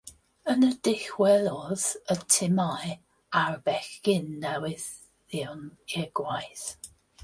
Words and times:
Yna 0.53 0.69
dychwelodd 0.87 1.83
y 2.15 2.17
timau 2.37 2.97
a'r 3.43 3.61
bechgyn 3.71 4.29
newyddion 4.47 5.65
i'r 6.03 6.15
gwaith. 6.23 6.69